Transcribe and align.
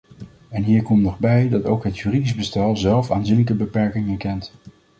En 0.49 0.63
hier 0.63 0.83
komt 0.83 1.01
nog 1.01 1.19
bij 1.19 1.49
dat 1.49 1.65
ook 1.65 1.83
het 1.83 1.97
juridisch 1.99 2.35
bestel 2.35 2.77
zelf 2.77 3.11
aanzienlijke 3.11 3.53
beperkingen 3.55 4.17
kent. 4.17 4.53